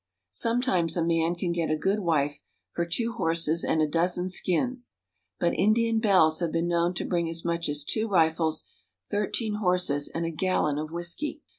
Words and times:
Sometimes 0.33 0.97
a 0.97 1.05
man 1.05 1.35
can 1.35 1.51
get 1.51 1.69
a 1.69 1.77
good 1.77 1.99
wife 1.99 2.41
for 2.73 2.87
two 2.87 3.13
horses 3.17 3.63
and 3.63 3.83
a 3.83 3.87
dozen 3.87 4.29
skins; 4.29 4.93
but 5.39 5.53
Indian 5.53 5.99
belles 5.99 6.39
have 6.39 6.51
been 6.51 6.67
known 6.67 6.95
to 6.95 7.05
bring 7.05 7.29
as 7.29 7.45
much 7.45 7.69
as 7.69 7.83
two 7.83 8.07
rifles, 8.07 8.63
thirteen 9.11 9.57
horses, 9.57 10.07
and 10.07 10.25
a 10.25 10.31
gallon 10.31 10.79
of 10.79 10.89
whisky. 10.89 11.43